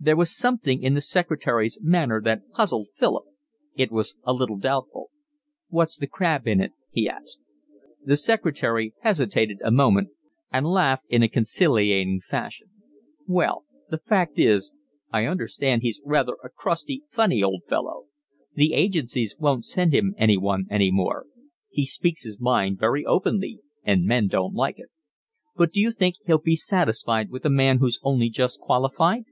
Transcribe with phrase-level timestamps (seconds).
[0.00, 3.22] There was something in the secretary's manner that puzzled Philip.
[3.76, 5.10] It was a little doubtful.
[5.68, 7.40] "What's the crab in it?" he asked.
[8.04, 10.08] The secretary hesitated a moment
[10.52, 12.66] and laughed in a conciliating fashion.
[13.28, 14.72] "Well, the fact is,
[15.12, 18.06] I understand he's rather a crusty, funny old fellow.
[18.54, 21.26] The agencies won't send him anyone any more.
[21.68, 24.88] He speaks his mind very openly, and men don't like it."
[25.54, 29.26] "But d'you think he'll be satisfied with a man who's only just qualified?